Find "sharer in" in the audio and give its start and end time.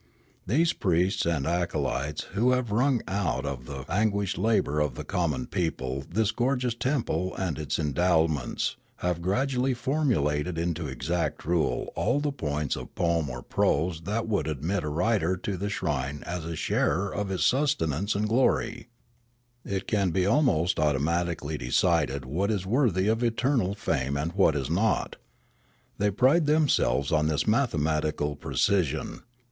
16.55-17.29